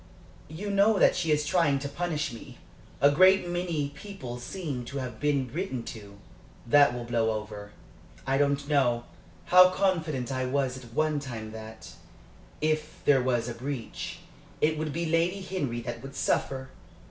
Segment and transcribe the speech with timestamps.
[0.47, 2.57] "You know that she is trying to punish me.
[3.01, 6.17] A great many people seem to have been written to."
[6.65, 7.71] "That will blow over."
[8.25, 9.03] "I don't know.
[9.45, 11.91] How confident I was at one time that,
[12.61, 14.17] if there was a breach,
[14.59, 16.69] it would be Lady Henry that would suffer!